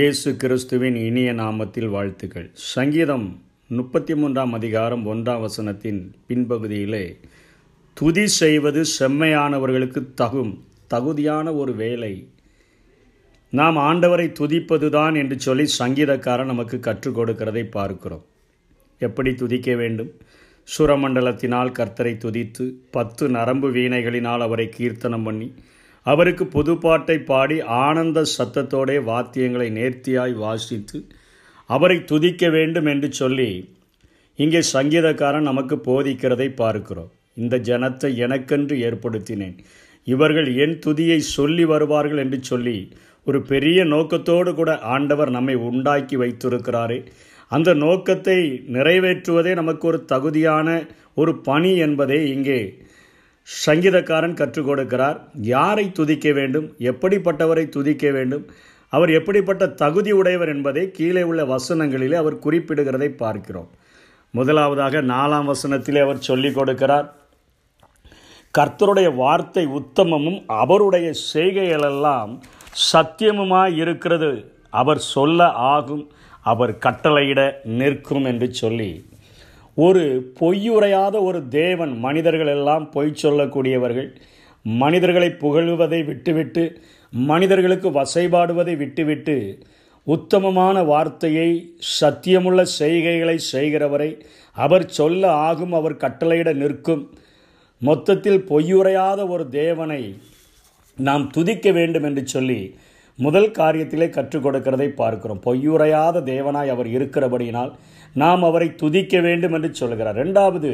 [0.00, 2.50] இயேசு கிறிஸ்துவின் இனிய நாமத்தில் வாழ்த்துக்கள்.
[2.52, 7.16] சங்கீதம் முப்பத்தி மூன்றாம் அதிகாரம் ஒன்றாம் வசனத்தின் பின்பகுதியிலே
[7.94, 10.52] துதி செய்வது செம்மையானவர்களுக்கு தகும்
[10.94, 12.28] தகுதியான ஒரு வேலை.
[13.50, 18.24] நாம் ஆண்டவரை துதிப்பதுதான் என்று சொல்லி சங்கீதக்காரன் நமக்கு கற்றுக் கொடுக்கிறதை பார்க்கிறோம்.
[18.98, 20.12] எப்படி துதிக்க வேண்டும்?
[20.78, 25.54] சுரமண்டலத்தினால் கர்த்தரை துதித்து பத்து நரம்பு வீணைகளினால் அவரை கீர்த்தனம் பண்ணி
[26.06, 30.98] அவருக்கு புதுப்பாட்டை பாடி ஆனந்த சத்தத்தோடே வாத்தியங்களை நேர்த்தியாய் வாசித்து
[31.70, 33.50] அவரை துதிக்க வேண்டும் என்று சொல்லி
[34.38, 37.10] இங்கே சங்கீதக்காரன் நமக்கு போதிக்கிறதை பார்க்கிறோம்.
[37.34, 39.56] இந்த ஜனத்தை எனக்கென்று ஏற்படுத்தினேன்.
[40.06, 42.76] இவர்கள் என் துதியை சொல்லி வருவார்கள் என்று சொல்லி
[43.26, 46.98] ஒரு பெரிய நோக்கத்தோடு கூட ஆண்டவர் நம்மை உண்டாக்கி வைத்திருக்கிறாரே.
[47.50, 48.38] அந்த நோக்கத்தை
[48.72, 50.68] நிறைவேற்றுவதே நமக்கு ஒரு தகுதியான
[51.14, 52.60] ஒரு பணி என்பதை இங்கே
[53.66, 55.20] சங்கீதக்காரன் கற்றுக் கொடுக்கிறார்.
[55.34, 56.74] யாரை துதிக்க வேண்டும்?
[56.78, 58.46] எப்படிப்பட்டவரை துதிக்க வேண்டும்?
[58.88, 63.68] அவர் எப்படிப்பட்ட தகுதி உடையவர் என்பதை கீழே உள்ள வசனங்களிலே அவர் குறிப்பிடுகிறதை பார்க்கிறோம்.
[64.30, 67.10] முதலாவதாக நாலாம் வசனத்திலே அவர் சொல்லிக் கொடுக்கிறார்.
[68.58, 72.40] கர்த்தருடைய வார்த்தை உத்தமமும் அவருடைய செய்கைகளெல்லாம்
[72.92, 74.52] சத்தியமுமாய் இருக்கிறது.
[74.70, 76.12] அவர் சொல்ல ஆகும்.
[76.42, 79.09] அவர் கட்டளையிட நிற்கும் என்று சொல்லி
[79.76, 84.08] ஒரு பொய்யுரையாத ஒரு தேவன் மனிதர்கள் எல்லாம் பொய் சொல்லக்கூடியவர்கள்.
[84.62, 86.80] மனிதர்களை புகழ்வதை விட்டுவிட்டு
[87.12, 89.36] மனிதர்களுக்கு வசைபாடுவதை விட்டுவிட்டு
[90.06, 91.48] உத்தமமான வார்த்தையை
[92.00, 94.10] சத்தியமுள்ள செய்கைகளை செய்கிறவரை
[94.56, 97.02] அவர் சொல்ல ஆகும் அவர் கட்டளையிட நிற்கும்.
[97.78, 100.02] மொத்தத்தில் பொய்யுரையாத ஒரு தேவனை
[100.98, 102.60] நாம் துதிக்க வேண்டும் என்று சொல்லி
[103.18, 105.40] முதல் காரியத்திலே கற்றுக் கொடுக்கிறதை பார்க்கிறோம்.
[105.44, 107.72] பொய்யுரையாத தேவனாய் அவர் இருக்கிறபடியினால்
[108.14, 110.70] நாம் அவரை துதிக்க வேண்டும் என்று சொல்கிறார் ரெண்டாவது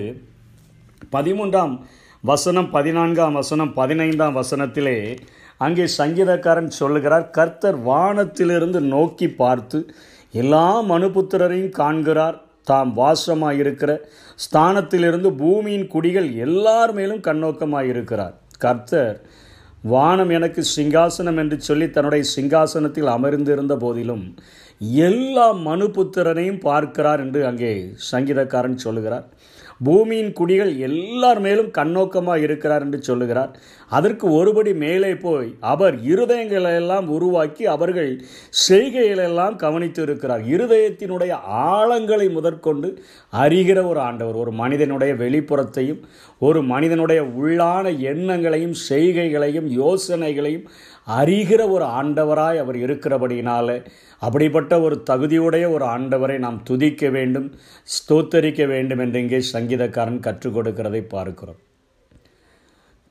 [1.12, 1.75] பதிமூன்றாம்
[2.23, 5.17] வசனம் பதினான்காம் வசனம் பதினைந்தாம் வசனத்திலே
[5.59, 9.78] அங்கே சங்கீதக்காரன் சொல்லுகிறார் கர்த்தர் வானத்திலிருந்து நோக்கி பார்த்து
[10.33, 12.44] எல்லா மனுபுத்திரரையும் காண்கிறார்.
[12.65, 13.99] தாம் வாசமாயிருக்கிற
[14.44, 18.34] ஸ்தானத்திலிருந்து பூமியின் குடிகள் எல்லார் மேலும் கண்ணோக்கமாயிருக்கிறார்.
[18.59, 19.16] கர்த்தர்
[19.93, 24.25] வானம் எனக்கு சிங்காசனம் என்று சொல்லி தன்னுடைய சிங்காசனத்தில் அமர்ந்திருந்த போதிலும்
[25.09, 27.73] எல்லா மனுபுத்திரனையும் பார்க்கிறார் என்று அங்கே
[28.13, 29.27] சங்கீதக்காரன் சொல்லுகிறார்.
[29.81, 33.50] பூமியின் குடிகள் எல்லார் மேலும் கண்ணோக்கமாக இருக்கிறார் என்று சொல்லுகிறார்.
[33.91, 38.10] அதற்கு ஒருபடி மேலே போய் அவர் இருதயங்களெல்லாம் உருவாக்கி அவர்கள்
[38.69, 42.91] செய்கைகளெல்லாம் கவனித்து இருக்கிறார் இருதயத்தினுடைய ஆழங்களை முதற்கொண்டு
[43.32, 46.00] அறிகிற ஒரு ஆண்டவர் ஒரு மனிதனுடைய வெளிப்புறத்தையும்
[46.38, 50.66] ஒரு மனிதனுடைய உள்ளான எண்ணங்களையும் செய்கைகளையும் யோசனைகளையும்
[51.06, 53.84] அறிகிற ஒரு ஆண்டவராய் அவர் இருக்கிறபடியினால்
[54.19, 57.49] அப்படிப்பட்ட ஒரு தகுதியுடைய ஒரு ஆண்டவரை நாம் துதிக்க வேண்டும்
[57.97, 61.61] ஸ்தோத்தரிக்க வேண்டும் என்று இங்கே சங்கீதக்காரன் கற்றுக் கொடுக்கிறதை பார்க்கிறோம்.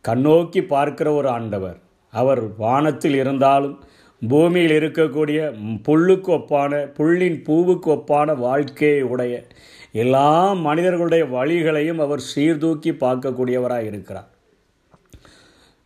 [0.01, 1.78] கண்ணோக்கி பார்க்கிற ஒரு ஆண்டவர்
[2.13, 3.79] அவர் வானத்தில் இருந்தாலும்
[4.22, 5.39] பூமியில் இருக்கக்கூடிய
[5.88, 9.44] புல்லுக்கு ஒப்பான புல்லின் பூவுக்கு ஒப்பான வாழ்க்கையை உடைய
[9.91, 14.29] எல்லா மனிதர்களுடைய வழிகளையும் அவர் சீர்தூக்கி பார்க்கக்கூடியவராக இருக்கிறார்.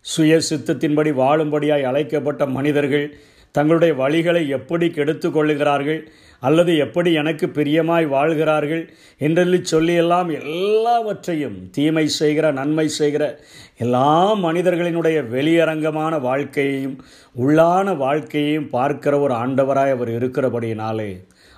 [0.10, 3.08] சுய சித்தத்தின்படி வாழும்படியாய் அழைக்கப்பட்ட மனிதர்கள்
[3.56, 6.02] தங்களுடைய வழிகளை எப்படி கெடுத்து கொள்ளுகிறார்கள்
[6.44, 8.84] அல்லது எப்படி எனக்கு பிரியமாய் வாழ்கிறார்கள்
[9.22, 13.24] என்றெல்லி சொல்லியெல்லாம் எல்லாவற்றையும் தீமை செய்கிற நன்மை செய்கிற
[13.78, 16.96] எல்லா மனிதர்களினுடைய வெளியரங்கமான வாழ்க்கையையும்
[17.36, 21.12] உள்ளான வாழ்க்கையையும் பார்க்கிற ஒரு ஆண்டவராய் அவர் இருக்கிறபடியினாலே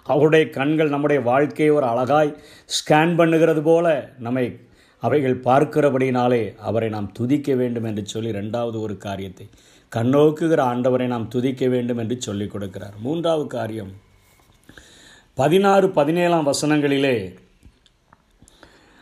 [0.06, 2.36] அவருடைய கண்கள் நம்முடைய வாழ்க்கையை ஒரு அழகாய்
[2.70, 3.88] ஸ்கேன் பண்ணுகிறது போல
[4.20, 4.46] நம்மை
[5.02, 9.46] அவைகள் பார்க்கிறபடினாலே அவரை நாம் துதிக்க வேண்டும் என்று சொல்லி ரெண்டாவது ஒரு காரியத்தை.
[9.96, 12.96] கண்ணோக்குகிற ஆண்டவரை நாம் துதிக்க வேண்டும் என்று சொல்லிக் கொடுக்கிறார்.
[13.02, 13.92] மூன்றாவது காரியம்.
[15.34, 17.16] பதினாறு பதினேழாம் வசனங்களிலே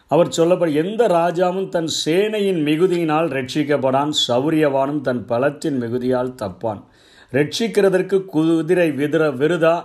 [0.08, 6.82] அவர் சொல்லப்பட எந்த ராஜாவும் தன் சேனையின் மிகுதியினால் ரட்சிக்கப்படான் சௌரியவானும் தன் பலத்தின் மிகுதியால் தப்பான்.
[7.32, 9.76] ரட்சிக்கிறதற்கு குதிரை விதிர விருதா?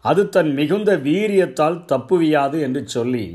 [0.00, 3.26] அது தன் மிகுந்த வீரியத்தால் தப்புவியாது என்று சொல்லி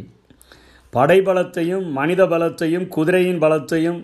[0.95, 3.99] படைபலத்தையும் மனித பலத்தையும் குதிரையின் பலத்தையும்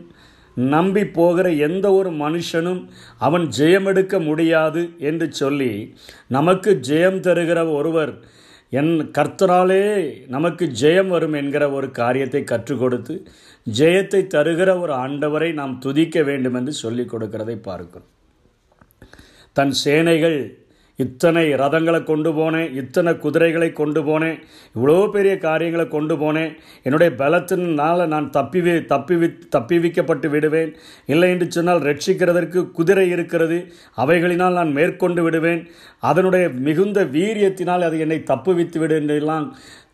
[0.55, 2.87] நம்பி போகிற எந்த ஒரு மனுஷனும்
[3.17, 5.95] அவன் ஜெயமெடுக்க முடியாது என்று சொல்லி
[6.27, 8.13] நமக்கு ஜெயம் தருகிற ஒருவர்
[8.69, 9.81] என் கர்த்தராலே
[10.27, 13.27] நமக்கு ஜெயம் வரும் என்கிற ஒரு காரியத்தை கற்றுக் கொடுத்து
[13.77, 18.09] ஜெயத்தை தருகிற ஒரு ஆண்டவரை நாம் துதிக்க வேண்டும் என்று சொல்லிக் கொடுக்கிறதை பார்க்கிறோம்.
[19.53, 20.62] தன் சேனைகள்
[20.99, 24.35] இத்தனை ரதங்களை கொண்டு போனேன் இத்தனை குதிரைகளை கொண்டு போனேன்
[24.75, 26.51] இவ்வளோ பெரிய காரியங்களை கொண்டு போனேன்.
[26.85, 28.61] என்னுடைய பலத்தினால் நான் தப்பி
[28.91, 29.15] தப்பி
[29.55, 30.71] தப்பி வைக்கப்பட்டு விடுவேன்.
[31.05, 33.57] இல்லை என்று சொன்னால் ரட்சிக்கிறதற்கு குதிரை இருக்கிறது.
[34.03, 35.63] அவைகளினால் நான் மேற்கொண்டு விடுவேன்.
[36.09, 39.47] அதனுடைய மிகுந்த வீரியத்தினால் அது என்னை தப்புவித்து விடு என்றெல்லாம்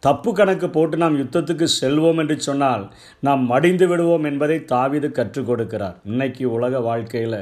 [0.08, 2.84] தப்பு கணக்கு போட்டு நாம் யுத்தத்துக்கு செல்வோம் என்று சொன்னால்
[3.28, 5.98] நாம் மடிந்து விடுவோம் என்பதை தாவிது கற்றுக் கொடுக்கிறார்.
[6.12, 7.40] இன்னைக்கு உலக வாழ்க்கையில்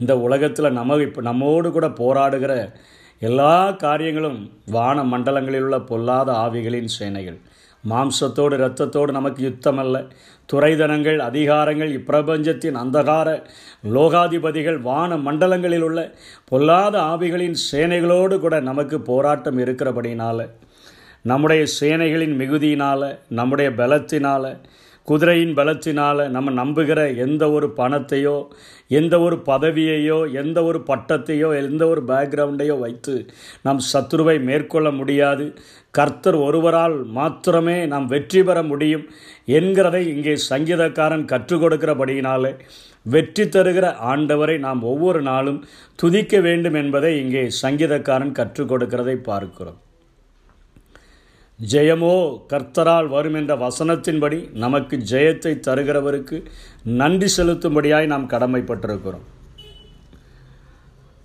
[0.00, 2.52] இந்த உலகத்தில் நம்ம இப்போ நம்மோடு கூட போராடுகிற
[3.22, 7.38] எல்லா காரியங்களும் வான மண்டலங்களில் உள்ள பொல்லாத ஆவிகளின் சேனைகள்.
[7.84, 9.96] மாம்சத்தோடு இரத்தத்தோடு நமக்கு யுத்தமல்ல.
[10.48, 13.28] துறைதனங்கள் அதிகாரங்கள் இப்பிரபஞ்சத்தின் அந்தகார
[13.92, 16.00] லோகாதிபதிகள் வான மண்டலங்களில் உள்ள
[16.44, 20.48] பொல்லாத ஆவிகளின் சேனைகளோடு கூட நமக்கு போராட்டம் இருக்கிறபடினால
[21.24, 24.50] நம்முடைய சேனைகளின் மிகுதியினால் நம்முடைய பலத்தினால்
[25.08, 28.36] குதிரையின் பலத்தினால் நம்ம நம்புகிற எந்த ஒரு பணத்தையோ
[28.98, 33.14] எந்த ஒரு பதவியையோ எந்த ஒரு பட்டத்தையோ எந்த ஒரு பேக்ரவுண்டையோ வைத்து
[33.66, 35.46] நம் சத்ருவை மேற்கொள்ள முடியாது.
[35.90, 39.04] கர்த்தர் ஒருவரால் மாத்திரமே நாம் வெற்றி பெற முடியும்
[39.58, 42.52] என்கிறதை இங்கே சங்கீதக்காரன் கற்றுக் கொடுக்கிறபடியினாலே
[43.14, 45.64] வெற்றி தருகிற ஆண்டவரை நாம் ஒவ்வொரு நாளும்
[46.02, 49.80] துதிக்க வேண்டும் என்பதை இங்கே சங்கீதக்காரன் கற்றுக் கொடுக்கிறதை பார்க்கிறோம்.
[51.72, 52.14] ஜெயமோ
[52.52, 56.36] கர்த்தரால் வரும் என்ற வசனத்தின்படி நமக்கு ஜெயத்தை தருகிறவருக்கு
[57.00, 59.24] நன்றி செலுத்தும்படியாய் நாம் கடமைப்பட்டிருக்கிறோம்.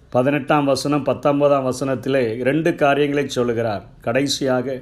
[0.09, 3.83] பதினெட்டாம் வசனம் பத்தொன்பதாம் வசனத்திலே இரண்டு காரியங்களை சொல்லுகிறார்.
[4.01, 4.77] கடைசியாக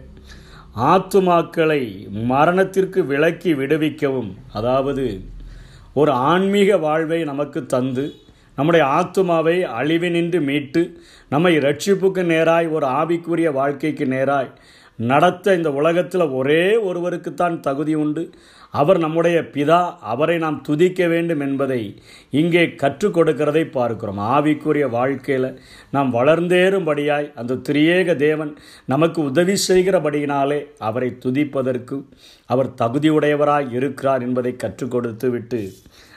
[0.91, 1.81] ஆத்துமாக்களை
[2.31, 5.05] மரணத்திற்கு விலக்கி விடுவிக்கவும் அதாவது
[5.93, 8.05] ஒரு ஆன்மீக வாழ்வை நமக்கு தந்து
[8.57, 10.81] நம்முடைய ஆத்துமாவை அழிவினின்று மீட்டு
[11.29, 14.51] நம்மை ரட்சிப்புக்கு நேராய் ஒரு ஆவிக்குரிய வாழ்க்கைக்கு நேராய்
[14.99, 18.23] நடத்த இந்த உலகத்தில் ஒரே ஒருவருக்குத்தான் தகுதி உண்டு.
[18.71, 24.19] அவர் நம்முடைய பிதா அவரை நாம் துதிக்க வேண்டும் என்பதை இங்கே கற்றுக் கொடுக்கிறதை பார்க்கிறோம்.
[24.35, 25.59] ஆவிக்குரிய வாழ்க்கையில்
[25.91, 32.03] நாம் வளர்ந்தேறும்படியாய் அந்த திரியேக தேவன் நமக்கு உதவி செய்கிறபடியினாலே அவரை துதிப்பதற்கு
[32.45, 35.61] அவர் தகுதியுடையவராய் இருக்கிறார் என்பதை கற்றுக் கொடுத்து விட்டு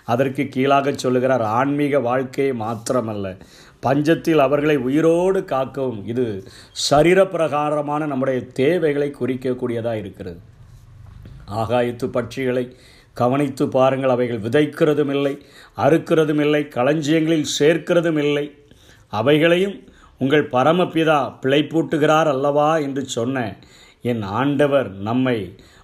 [0.05, 3.37] அதற்கு கீழாக சொல்லுகிறார் ஆன்மீக வாழ்க்கையை மாத்திரமல்ல.
[3.87, 6.01] பஞ்சத்தில் அவர்களை உயிரோடு காக்கவும்.
[6.05, 6.27] இது
[6.91, 10.41] சரீரப்பிரகாரமான நம்முடைய தேவைகளை குறிக்கக்கூடியதாக இருக்கிறது.
[11.63, 12.65] ஆகாயத்து பட்சிகளை
[13.13, 15.35] கவனித்து பாருங்கள் அவைகள் விதைக்கிறதும் இல்லை
[15.77, 18.47] அறுக்கிறதும் இல்லை களஞ்சியங்களில் சேர்க்கிறதும் இல்லை.
[19.13, 19.77] அவைகளையும்
[20.19, 23.45] உங்கள் பரமபிதா பிழைப்பூட்டுகிறார் அல்லவா என்று சொன்ன
[24.03, 25.39] என் ஆண்டவர் நம்மை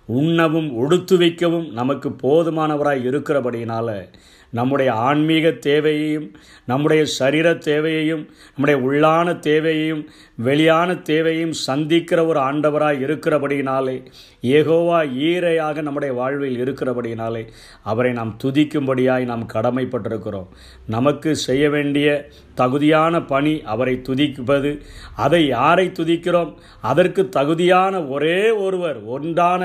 [0.07, 4.09] உண்ணவும் ஒடுத்து வைக்கவும் நமக்கு போதுமானவராய் இருக்கிறபடியினால்
[4.51, 6.35] நம்முடைய ஆன்மீக தேவையையும்
[6.67, 14.05] நம்முடைய சரீர தேவையையும் நம்முடைய உள்ளான தேவையையும் வெளியான தேவையும் சந்திக்கிற ஒரு ஆண்டவராக இருக்கிறபடியினாலே
[14.43, 17.47] ஏகோவா ஈரையாக நம்முடைய வாழ்வில் இருக்கிறபடியினாலே
[17.83, 20.49] அவரை நாம் துதிக்கும்படியாய் நாம் கடமைப்பட்டிருக்கிறோம்.
[20.87, 24.71] நமக்கு செய்ய வேண்டிய தகுதியான பணி அவரை துதிப்பது.
[25.17, 26.53] அதை யாரை துதிக்கிறோம்?
[26.83, 29.63] அதற்கு தகுதியான ஒரே ஒருவர் ஒன்றான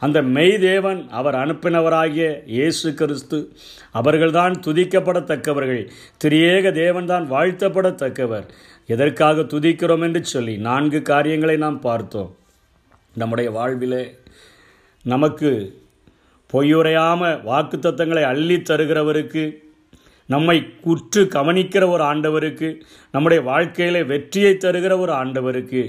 [0.00, 3.40] அந்த மெய்தேவன் அவர் அனுப்பினவராகிய இயேசு கிறிஸ்து.
[3.90, 5.82] அவர்கள்தான் துதிக்கப்படத்தக்கவர்கள்.
[6.24, 8.46] திரியேக தேவன்தான் வாழ்த்தப்படத்தக்கவர்.
[8.86, 12.32] எதற்காக துதிக்கிறோம் என்று சொல்லி நான்கு காரியங்களை நாம் பார்த்தோம்.
[13.14, 14.02] நம்முடைய வாழ்விலே
[15.04, 15.50] நமக்கு
[16.52, 19.44] பொய்யுரையாமல் வாக்குத்தத்தங்களை அள்ளி தருகிறவருக்கு
[20.28, 22.68] நம்மை குற்று கவனிக்கிற ஒரு ஆண்டவருக்கு
[23.10, 25.82] நம்முடைய வாழ்க்கையில் வெற்றியை தருகிற ஒரு ஆண்டவருக்கு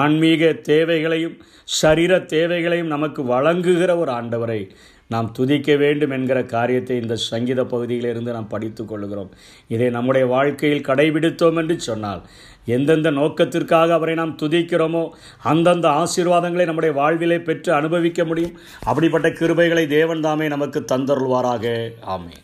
[0.00, 1.36] ஆன்மீக தேவைகளையும்
[1.80, 4.60] சரீர தேவைகளையும் நமக்கு வழங்குகிற ஒரு ஆண்டவரை
[5.06, 9.30] நாம் துதிக்க வேண்டும் என்கிற காரியத்தை இந்த சங்கீத பகுதியிலிருந்து நாம் படித்து கொள்கிறோம்
[9.66, 12.22] இதை நம்முடைய வாழ்க்கையில் கடைபிடித்தோம் என்று சொன்னால்
[12.66, 15.04] எந்தெந்த நோக்கத்திற்காக அவரை நாம் துதிக்கிறோமோ
[15.42, 18.56] அந்தந்த ஆசீர்வாதங்களை நம்முடைய வாழ்விலே பெற்று அனுபவிக்க முடியும்.
[18.84, 21.92] அப்படிப்பட்ட கிருபைகளை தேவன் தாமே நமக்கு தந்தருள்வாராக.
[22.06, 22.34] ஆமே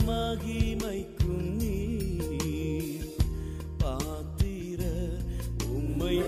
[0.00, 3.14] மகிமைக்கும் நீர்.
[3.78, 4.82] பாத்திர
[5.68, 6.22] உம்மை